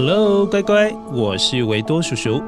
[0.00, 2.40] Hello，乖乖，我是维多叔叔。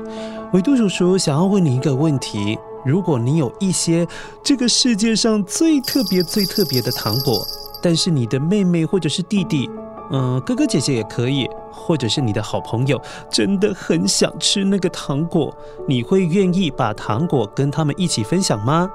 [0.52, 4.06] 维多叔叔想要问你一个问题：如果你有一些
[4.40, 7.44] 这个世界上最特别、最特别的糖果，
[7.82, 9.68] 但是你的妹妹或者是弟弟，
[10.12, 15.52] 嗯、哥哥姐姐也可以，或者是你的好朋友，真的很想吃那个糖果，
[15.88, 18.88] 你会愿意把糖果跟他们一起分享吗？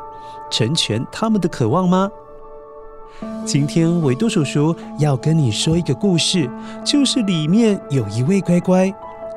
[0.49, 2.09] 成全他们的渴望吗？
[3.45, 6.49] 今天维多叔叔要跟你说一个故事，
[6.83, 8.91] 就是里面有一位乖乖，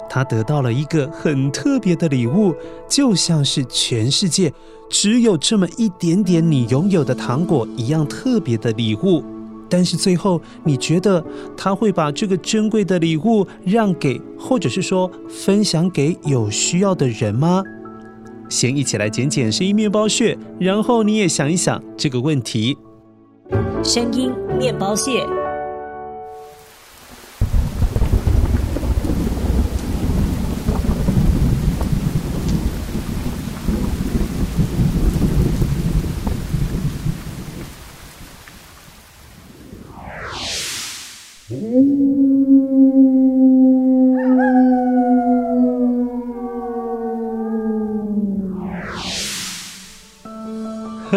[0.09, 2.55] 他得到了一个很特别的礼物，
[2.89, 4.51] 就像是全世界
[4.89, 9.23] 只有这么一点点你拥有的糖果一样特别的礼物。
[9.69, 11.23] 但是最后，你觉得
[11.55, 17.63] 他会把这个珍贵的礼物让给，或者是说分享给有需要的人吗？
[18.49, 22.79] 先一起来捡捡声音面包屑，然后你也想一想这个问题。
[23.83, 25.27] 声音面包屑，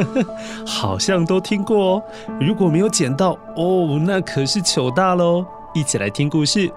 [0.66, 2.04] 好像都听过哦，
[2.40, 5.46] 如果没有捡到哦，那可是糗大喽！
[5.74, 6.72] 一起来听故事。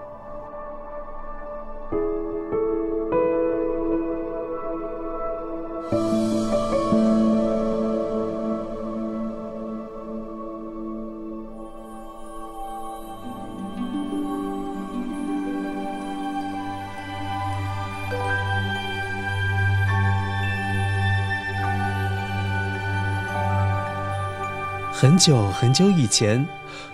[24.97, 26.47] 很久很久以前，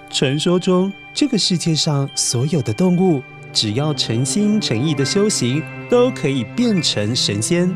[0.09, 3.21] 传说中这个世界上所有的动物，
[3.53, 7.71] 只要诚心诚意的修行，都可以变成神仙。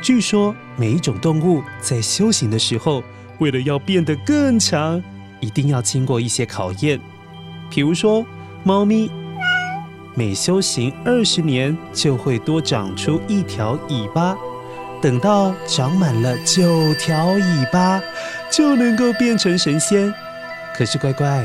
[0.00, 3.04] 据说每一种动物在修行的时候，
[3.40, 5.02] 为了要变得更强，
[5.38, 6.98] 一定要经过一些考验。
[7.68, 8.24] 比如说，
[8.64, 9.10] 猫咪
[10.14, 14.34] 每修行二十年，就会多长出一条尾巴。
[15.02, 18.00] 等到长满了九条尾巴，
[18.48, 20.14] 就能够变成神仙。
[20.76, 21.44] 可是乖乖，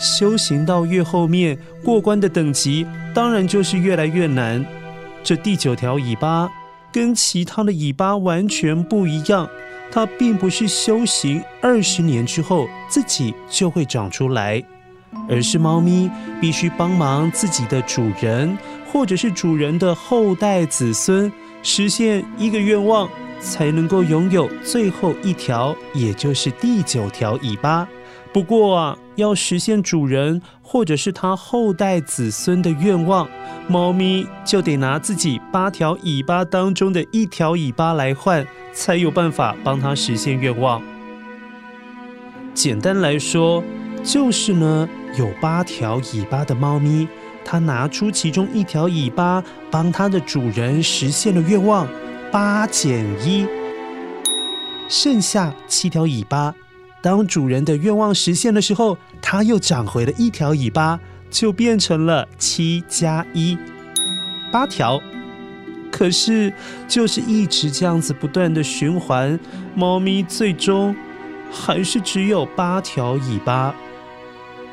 [0.00, 4.64] 修行到越后面，过关的等级当然就是越来越难。
[5.22, 6.48] 这第九条尾巴
[6.90, 9.46] 跟其他的尾巴完全不一样，
[9.92, 14.64] 它并不是修行二十年之后自己就会长出来，
[15.28, 16.10] 而是猫咪
[16.40, 18.56] 必须帮忙自己的主人，
[18.90, 21.30] 或者是主人的后代子孙。
[21.64, 23.08] 实现一个愿望，
[23.40, 27.88] 才能够拥有最后一条，也就是第九条尾巴。
[28.34, 33.26] 不过啊，要实现主人或者是他后代子孙的愿望，
[33.66, 40.82] 猫咪就得拿自己八条尾巴当中的一条尾巴来换，才有办法帮他实现愿望。
[42.52, 43.64] 简单来说，
[44.02, 44.88] 就是呢，
[45.18, 47.08] 有八条尾巴的猫咪。
[47.44, 51.86] 他拿出其中一条尾巴，帮它的主人实现了愿望，
[52.32, 53.46] 八减一，
[54.88, 56.54] 剩下七条尾巴。
[57.02, 60.98] 当主人的愿望实现的时候，它又长回了一条尾巴，
[61.30, 63.58] 就变成了七加一，
[64.50, 65.00] 八条。
[65.92, 66.52] 可是
[66.88, 69.38] 就是一直这样子不断的循环，
[69.76, 70.96] 猫咪最终
[71.52, 73.72] 还是只有八条尾巴。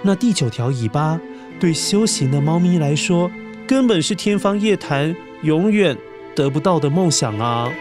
[0.02, 1.20] 那第九条尾巴
[1.62, 3.30] 对修行的猫咪来说，
[3.68, 5.96] 根本是天方夜谭，永远
[6.36, 7.72] 得不到的梦想啊！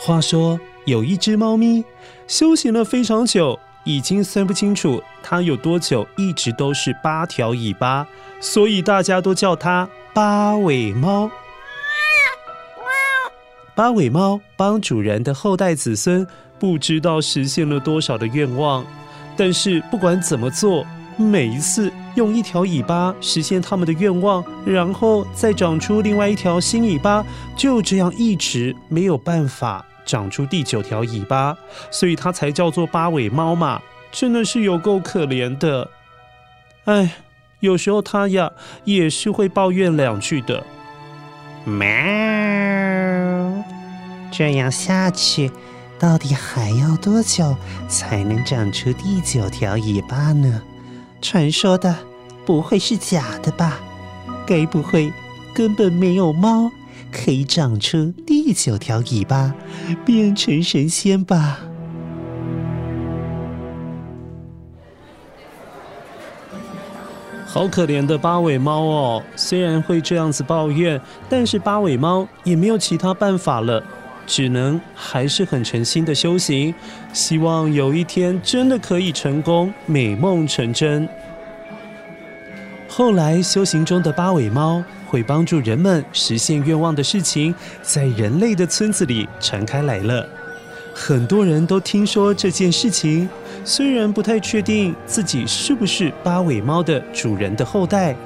[0.00, 1.84] 话说，有一只猫咪
[2.26, 8.04] 修行了非常久，已经算不清楚它有多久一直都是八条尾巴，
[8.40, 11.30] 所以大家都叫它八尾猫。
[13.76, 16.26] 八尾猫帮主人的后代子孙
[16.62, 18.86] 不知道实现了多少的愿望，
[19.36, 20.86] 但是不管怎么做，
[21.16, 27.26] 每一次用一条尾巴实现他们的愿望，然后再长出另外一条新尾巴，
[27.56, 29.84] 就这样一直没有办法。
[30.06, 31.58] 长出第九条尾巴，
[31.90, 33.82] 所以它才叫做八尾猫嘛，
[34.12, 35.90] 真的是有够可怜的。
[36.84, 37.10] 哎，
[37.58, 38.52] 有时候它呀
[38.84, 40.64] 也是会抱怨两句的。
[41.64, 41.84] 喵，
[44.30, 45.50] 这样下去，
[46.02, 47.56] 到底还要多久
[47.86, 50.60] 才能长出第九条尾巴呢？
[51.20, 51.94] 传说的
[52.44, 53.78] 不会是假的吧？
[54.44, 55.12] 该不会
[55.54, 56.72] 根本没有猫？
[57.12, 59.54] 可以长出第九条尾巴，
[60.04, 61.60] 变成神仙吧？
[67.46, 69.22] 好可怜的八尾猫哦！
[69.36, 73.84] 虽然会这样子抱怨，但是八尾猫也没有其他办法了，
[74.26, 76.74] 只能还是很诚心的修行，
[77.12, 81.08] 希望有一天真的可以成功，美梦成真。
[82.88, 84.82] 后来修行中的八尾猫。
[85.12, 90.26] 会帮助人们实现愿望的事情，在人类的村子里传开来了。
[90.94, 93.28] 很多人都听说这件事情，
[93.62, 98.16] 虽然不太确定自己是不是八尾猫的主人的后代，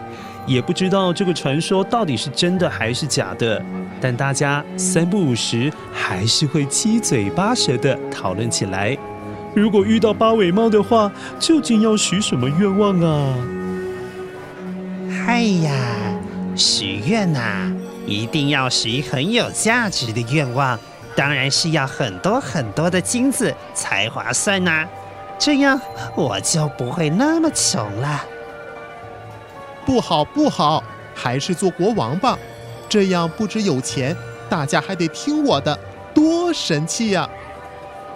[0.46, 3.60] 也不知道这个传说到底是真的还是假的，
[4.00, 8.96] 但大家三不五时还是会七嘴八舌地讨论起来。
[9.54, 13.34] 如果遇到八尾猫的话，究竟要许什么愿望啊？
[15.10, 15.72] 嗨呀！
[16.54, 17.72] 许愿呐、
[18.06, 20.78] 一定要许很有价值的愿望，
[21.14, 24.86] 当然是要很多很多的金子才划算呐、
[25.38, 25.78] 这样
[26.14, 28.24] 我就不会那么穷了。
[29.86, 30.82] 不好不好，
[31.14, 32.36] 还是做国王吧，
[32.88, 34.14] 这样不只有钱，
[34.48, 35.78] 大家还得听我的，
[36.12, 37.30] 多神气呀、啊！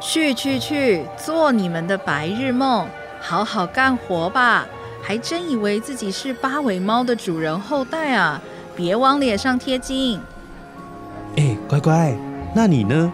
[0.01, 2.87] 去去去，做你们的白日梦，
[3.21, 4.67] 好好干活吧。
[5.03, 8.41] 还真以为自己是八尾猫的主人后代啊！
[8.77, 10.21] 别往脸上贴金。
[11.37, 12.15] 哎，乖乖，
[12.55, 13.13] 那你呢？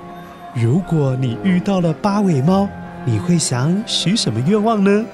[0.55, 2.69] 如果你遇到了八尾猫，
[3.05, 5.05] 你会想许什么愿望呢？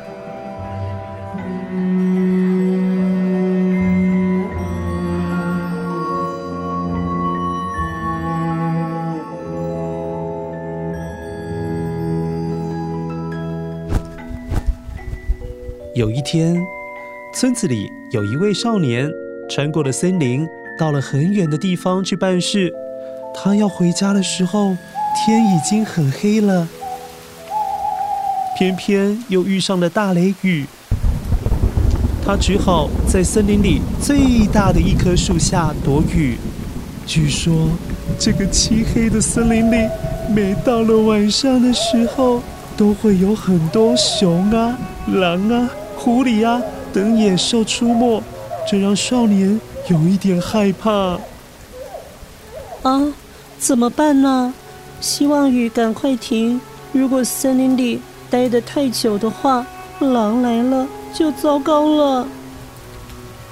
[16.02, 16.60] 有一天，
[17.32, 19.08] 村子里有一位少年
[19.48, 20.44] 穿过了森林，
[20.76, 22.74] 到了很远的地方去办事。
[23.32, 24.76] 他要回家的时候，
[25.14, 26.66] 天已经很黑了，
[28.58, 30.66] 偏偏又遇上了大雷雨。
[32.26, 36.36] 他只好在森林里最大的一棵树下躲雨。
[37.06, 37.68] 据说，
[38.18, 39.88] 这个漆黑的森林里，
[40.34, 42.42] 每到了晚上的时候，
[42.76, 45.70] 都会有很多熊啊、狼啊。
[46.04, 46.60] 狐狸啊
[46.92, 48.20] 等野兽出没，
[48.68, 51.16] 这让少年有一点害怕。
[52.82, 53.14] 啊，
[53.56, 54.52] 怎么办呢？
[55.00, 56.60] 希望雨赶快停。
[56.90, 59.64] 如果森林里待得太久的话，
[60.00, 62.26] 狼来了就糟糕了。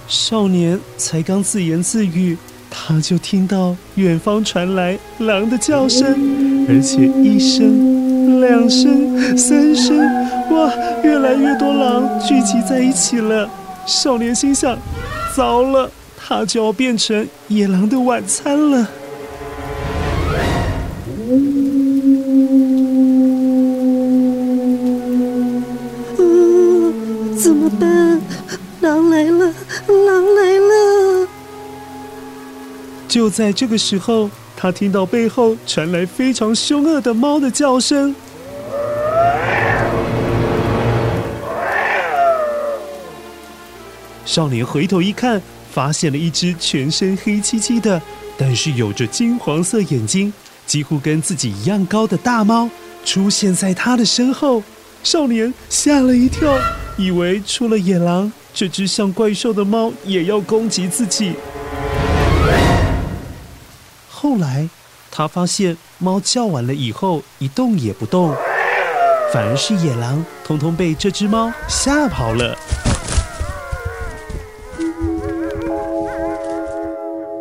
[0.09, 2.37] 少年才刚自言自语，
[2.69, 10.29] 他就听到远方传来狼的叫声，而且一声、两声、三声。
[10.50, 10.73] 哇！
[11.02, 13.49] 越来越多狼聚集在一起了。
[13.87, 14.76] 少年心想：
[15.35, 18.87] 糟了，他就要变成野狼的晚餐了。
[26.19, 28.21] 嗯，怎么办？
[28.80, 29.54] 狼来了！
[29.88, 31.28] 狼来了！
[33.09, 38.14] 就在这个时候，他听到背后传来非常凶恶的猫的叫声。
[44.30, 48.00] 少年回头一看，发现了一只全身黑漆漆的，
[48.38, 50.32] 但是有着金黄色眼睛、
[50.64, 52.70] 几乎跟自己一样高的大猫
[53.04, 54.62] 出现在他的身后。
[55.02, 56.56] 少年吓了一跳，
[56.96, 61.32] 以为出了野狼，这只像怪兽的猫也要攻击自己。
[64.08, 64.68] 后来，
[65.10, 68.32] 他发现猫叫完了以后一动也不动，
[69.32, 72.56] 反而是野狼通通被这只猫吓跑了。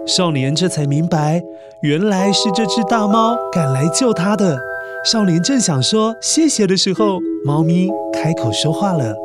[0.09, 1.39] 少年这才明白，
[1.83, 4.57] 原来是这只大猫赶来救他的。
[5.05, 9.15] 少年正想说谢谢的时候，猫咪开口说话了：“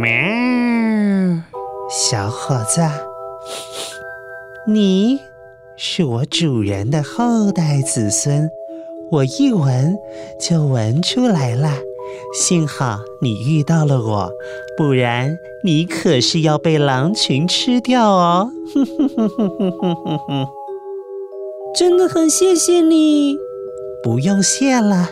[0.00, 0.08] 喵，
[1.90, 2.80] 小伙子，
[4.66, 5.20] 你。”
[5.76, 8.48] 是我主人的后代子孙，
[9.10, 9.94] 我一闻
[10.40, 11.68] 就闻出来了。
[12.34, 14.28] 幸好你遇到了我，
[14.76, 18.50] 不然你可是要被狼群吃掉哦！
[21.78, 23.36] 真的很谢谢你，
[24.02, 25.10] 不用谢了。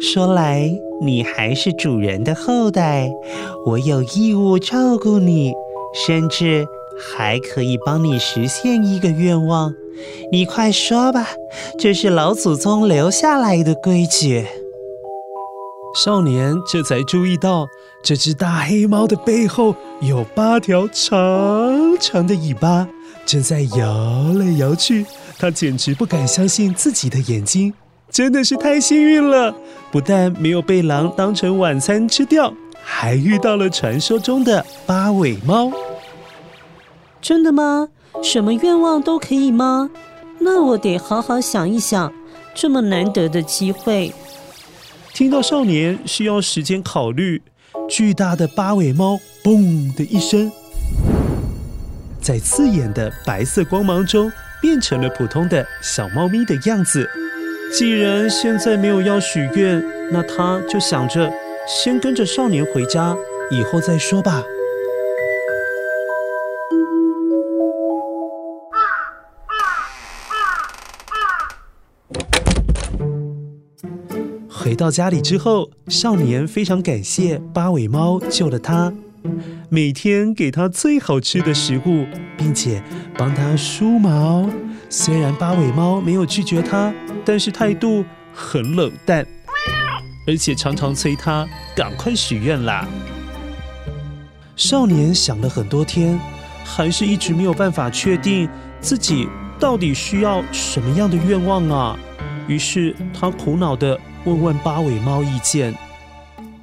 [0.00, 0.68] 说来
[1.00, 3.08] 你还是主人的后代，
[3.64, 5.52] 我有义务照顾你，
[5.94, 6.66] 甚至
[6.98, 9.72] 还可以帮你实现一个愿望。
[10.32, 11.28] 你快说吧，
[11.78, 14.44] 这是老祖宗留下来的规矩。
[16.00, 17.68] 少年这才注意到，
[18.04, 21.18] 这只大黑猫的背后有八条长
[21.98, 22.86] 长的尾巴，
[23.26, 25.04] 正在摇来摇去。
[25.36, 27.74] 他简直不敢相信自己的眼睛，
[28.12, 29.52] 真的是太幸运了！
[29.90, 35.72] 不但没有被狼当成晚餐吃掉，还遇到了传说中的八尾猫。
[37.20, 37.88] 真的吗？
[38.22, 39.90] 什么愿望都可以吗？
[40.38, 42.12] 那我得好好想一想。
[42.54, 44.12] 这么难得的机会，
[45.18, 47.42] 听到少年需要时间考虑，
[47.88, 50.48] 巨大的八尾猫“嘣”的一声，
[52.20, 54.30] 在刺眼的白色光芒中
[54.62, 57.10] 变成了普通的小猫咪的样子。
[57.72, 61.28] 既然现在没有要许愿，那他就想着
[61.66, 63.16] 先跟着少年回家，
[63.50, 64.44] 以后再说吧。
[74.68, 78.92] 回到家里之后，少年非常感谢八尾猫救了他，
[79.70, 82.04] 每天给他最好吃的食物，
[82.36, 82.82] 并且
[83.16, 84.46] 帮他梳毛。
[84.90, 86.92] 虽然八尾猫没有拒绝他，
[87.24, 89.26] 但是态度很冷淡，
[90.26, 92.86] 而且常常催他赶快许愿啦。
[94.54, 96.20] 少年想了很多天，
[96.62, 98.46] 还是一直没有办法确定
[98.82, 99.26] 自己
[99.58, 101.98] 到底需要什么样的愿望啊。
[102.46, 105.74] 于是他苦恼的问问八尾猫意见。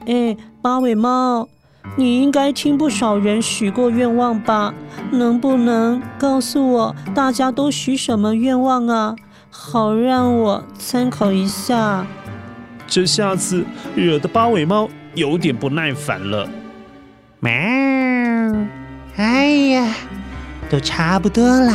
[0.05, 1.47] 哎，八尾猫，
[1.95, 4.73] 你应该听不少人许过愿望吧？
[5.11, 9.15] 能不能告诉我大家都许什么愿望啊？
[9.49, 12.05] 好让我参考一下。
[12.85, 16.47] 这下子惹得八尾猫有点不耐烦了。
[17.39, 17.51] 喵，
[19.15, 19.95] 哎呀，
[20.69, 21.73] 都差不多了，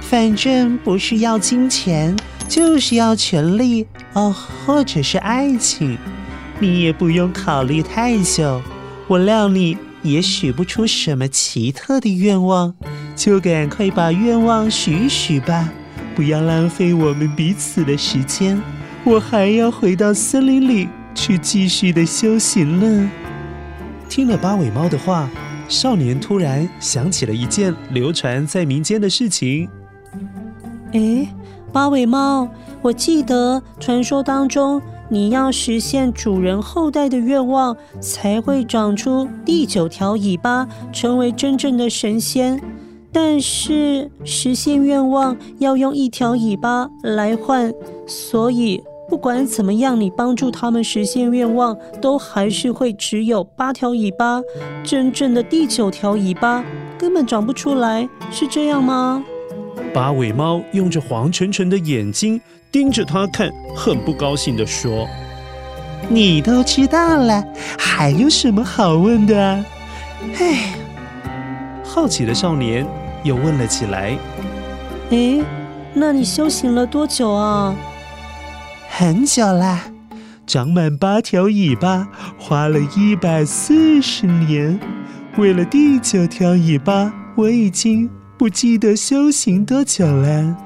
[0.00, 2.14] 反正不是要金钱。
[2.48, 4.34] 就是要权力哦，
[4.64, 5.98] 或者是爱情，
[6.60, 8.62] 你也不用考虑太久。
[9.08, 12.74] 我料你也许不出什么奇特的愿望，
[13.14, 15.68] 就赶快把愿望许一许吧，
[16.14, 18.60] 不要浪费我们彼此的时间。
[19.04, 23.10] 我还要回到森林里去继续的修行呢。
[24.08, 25.28] 听了八尾猫的话，
[25.68, 29.68] 少年突然想起了一件流传在民间的事情。
[30.92, 31.28] 诶。
[31.72, 32.48] 八尾猫，
[32.82, 42.60] 我记得传说当中，你要实现主人后代的愿望，才会长出第九条尾巴，成为真正的神仙。
[43.12, 47.72] 但是实现愿望要用一条尾巴来换，
[48.06, 54.42] 所以不管怎么样，你帮助他们实现愿望，都还是会只有八条尾巴，
[54.84, 56.62] 真正的第九条尾巴
[56.98, 59.24] 根本长不出来，是这样吗？
[59.92, 62.40] 八尾猫用着黄澄澄的眼睛
[62.70, 65.08] 盯着他看，很不高兴地说
[66.08, 67.42] ：“你都知道了，
[67.78, 69.64] 还有什么好问的啊？”
[70.38, 70.74] 哎，
[71.82, 72.86] 好奇的少年
[73.22, 74.16] 又问了起来
[75.10, 75.40] ：“哎，
[75.94, 77.74] 那你修行了多久啊
[78.90, 79.84] ？”“很久啦，
[80.46, 84.78] 长满八条尾巴，花了一百四十年。
[85.38, 90.56] 为了第九条尾巴，我已经……”不记得修行多久了。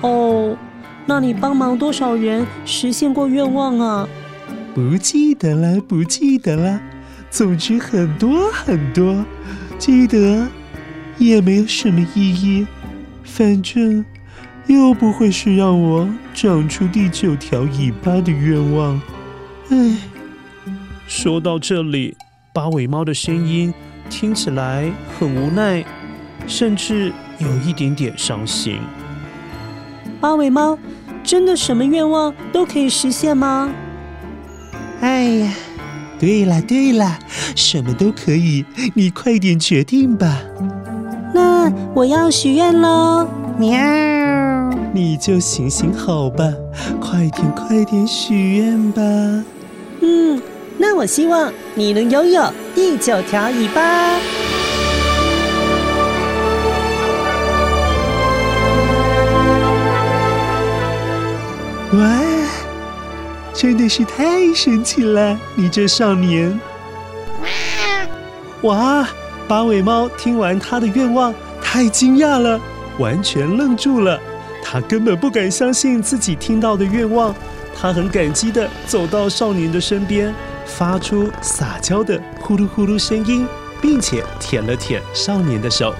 [0.00, 0.56] 哦，
[1.04, 4.08] 那你帮忙多少人实现过愿望啊？
[4.74, 6.80] 不记得了，不记得了。
[7.30, 9.24] 总之很多很多，
[9.78, 10.46] 记得
[11.18, 12.66] 也没有什么意义。
[13.22, 14.04] 反正
[14.66, 19.00] 又不会是让我长出第九条尾巴的愿望。
[19.68, 19.98] 唉，
[21.06, 22.16] 说到这里，
[22.54, 23.74] 八尾猫的声音
[24.08, 25.84] 听起来很无奈，
[26.46, 28.78] 甚至有一点点伤心。
[30.20, 30.78] 八尾猫，
[31.22, 33.70] 真的什么愿望都可以实现吗？
[35.00, 35.52] 哎呀，
[36.18, 37.18] 对了对了，
[37.54, 40.40] 什么都可以，你快点决定吧。
[41.34, 43.28] 那我要许愿喽！
[43.58, 43.78] 喵，
[44.94, 46.50] 你就行行好吧，
[47.00, 49.02] 快点快点许愿吧。
[50.00, 50.40] 嗯，
[50.78, 54.16] 那我希望你能拥有第九条尾巴。
[61.92, 62.20] 哇，
[63.54, 65.38] 真的是太神奇了！
[65.54, 66.60] 你这少年，
[68.62, 69.08] 哇！
[69.46, 72.60] 八尾猫听完他的愿望，太惊讶了，
[72.98, 74.20] 完全愣住了。
[74.60, 77.32] 他根本不敢相信自己听到的愿望。
[77.78, 83.46] 他很感激的走到少年的身边，发出撒娇的呼噜呼噜声音，
[83.80, 85.94] 并且舔了舔少年的手。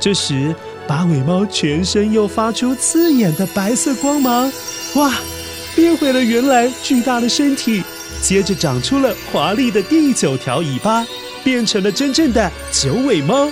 [0.00, 0.54] 这时，
[0.86, 4.52] 八尾猫全身又发出刺眼的白色光芒，
[4.94, 5.12] 哇，
[5.74, 7.82] 变回了原来巨大的身体，
[8.20, 11.06] 接着长出了华丽的第九条尾巴，
[11.42, 13.50] 变成了真正的九尾猫。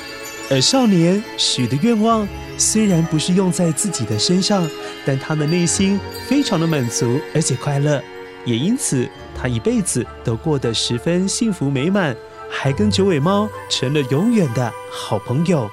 [0.50, 2.26] 而少年许的愿望
[2.58, 4.68] 虽然不是用在自己的身上，
[5.06, 8.02] 但他的内心非常的满足而且快乐，
[8.44, 9.08] 也因此
[9.40, 12.16] 他一辈子都过得十分幸福美满，
[12.50, 15.70] 还跟九尾猫成了永远的好朋友。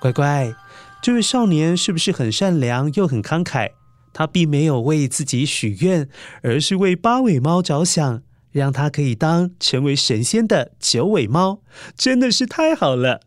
[0.00, 0.54] 乖乖，
[1.02, 3.72] 这位少年是不是很善良又很慷慨？
[4.12, 6.08] 他并没有为自己许愿，
[6.42, 11.60] 而是为八尾猫着想，让他可以当成为神仙的九尾猫，
[11.94, 13.20] 真的是太好了。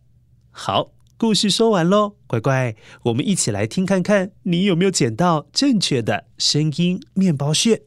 [0.51, 7.83] 好，故事说完喽，乖乖，我们一起来听看看，你有没有捡到正确的声音面包屑？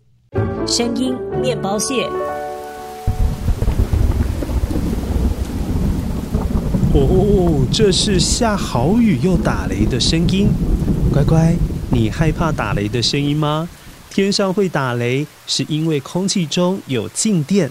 [0.66, 2.08] 声音面包屑。
[6.98, 10.48] 哦，这是下好雨又打雷的声音。
[11.12, 11.54] 乖乖，
[11.90, 13.68] 你害怕打雷的声音吗？
[14.08, 17.70] 天上会打雷，是因为空气中有静电，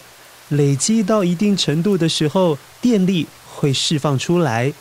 [0.49, 4.71] 累积到一定程度的时候，电力会释放出来。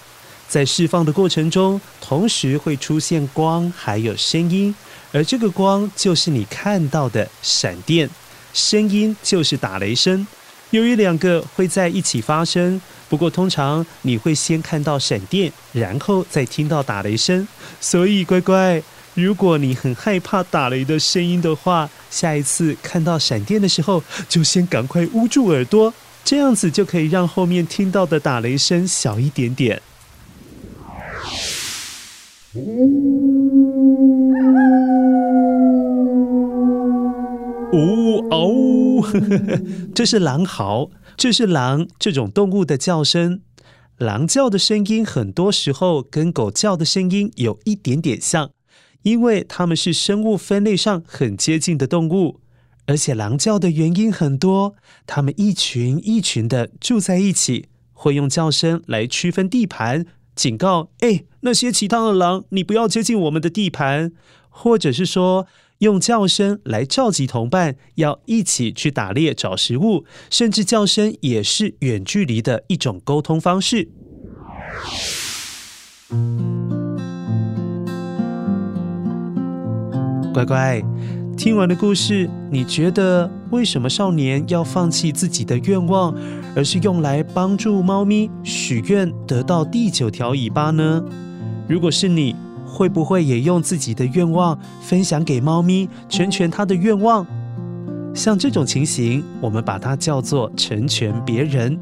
[0.47, 4.75] 在释放的过程中，同时会出现光，还有声音，
[5.11, 8.11] 而这个光就是你看到的闪电，
[8.53, 10.27] 声音就是打雷声。
[10.71, 17.47] 由于两个会在一起发生，不过通常你会先看到闪电，然后再听到打雷声。
[17.81, 18.83] 所以乖乖，
[19.15, 29.81] 如果你很害怕打雷的声音的话，下一次看到闪电的时候，就先赶快捂住耳朵，这样子就可以让后面听到的打雷声小一点点。
[39.95, 43.41] 这是狼嚎，这是狼这种动物的叫声。
[43.99, 48.51] 狼叫的声音很多时候跟狗叫的声音有一点点像，
[49.03, 52.41] 因为它们是生物分类上很接近的动物。
[52.87, 54.75] 而且狼叫的原因很多，
[55.07, 64.13] 它们一群一群的住在一起，会用叫声来区分地盘，警告：哎，那些其他的狼，你不要接近我们的地盘，
[64.49, 65.47] 或者是说。
[65.85, 73.91] 用叫声来召集同伴，要一起去打猎找食物，甚至叫声也是远距离的一种沟通方式。
[80.33, 80.83] 乖乖，
[81.37, 86.15] 听完的故事，你觉得为什么少年要放弃自己的愿望，
[86.57, 91.05] 而是用来帮助猫咪许愿得到第九条尾巴呢？
[91.69, 92.35] 如果是你，
[92.75, 97.25] 会不会也用自己的愿望分享给猫咪，成全它的愿望？
[98.13, 101.79] 像这种情形，我们把它叫做成全别人。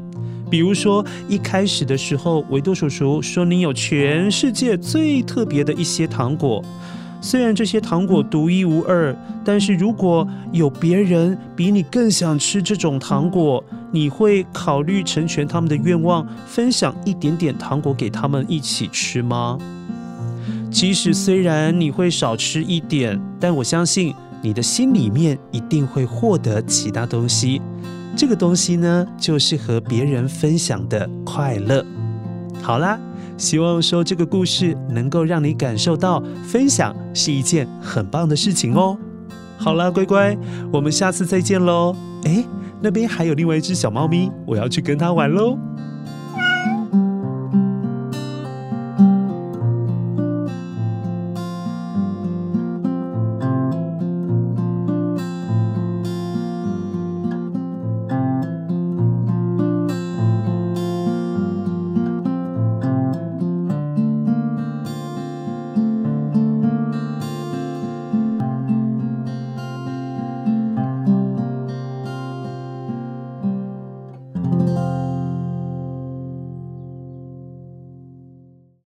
[0.51, 6.63] 比如说，一开始的时候，维多叔叔说你有全世界最特别的一些糖果，
[7.19, 19.57] 虽然这些糖果独一无二，但是如果有别人比你更想吃这种糖果，你会考虑成全他们的愿望，分享一点点糖果给他们一起吃吗？
[20.73, 27.61] 即使虽然你会少吃一点，但我相信你的心里面一定会获得其他东西。
[28.15, 31.85] 这个东西呢，就是和别人分享的快乐。
[32.59, 32.99] 好啦，
[33.37, 38.97] 希望说这个故事能够让你感受到分享是一件很棒的事情哦。
[39.59, 40.35] 好啦，乖乖，
[40.71, 41.95] 我们下次再见喽。
[42.23, 42.43] 诶，
[42.81, 45.55] 那边还有另外一只小猫咪，我要去跟它玩喽。